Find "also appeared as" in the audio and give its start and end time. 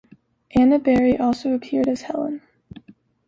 1.15-2.01